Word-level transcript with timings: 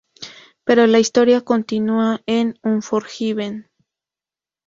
Pero 0.63 0.87
la 0.87 0.97
historia 0.97 1.41
continua 1.41 2.21
en 2.25 2.57
Unforgiven. 2.63 3.69